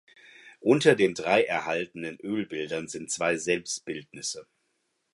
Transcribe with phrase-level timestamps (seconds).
[0.61, 4.47] Unter den drei erhaltenen Ölbildern sind zwei Selbstbildnisse.